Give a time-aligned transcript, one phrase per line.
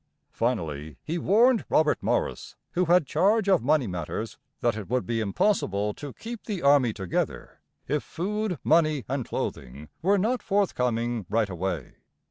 [0.31, 5.19] Finally he warned Robert Morris, who had charge of money matters, that it would be
[5.21, 11.51] impossible to keep the army together if food, money, and clothing were not forthcoming right
[11.51, 11.97] away.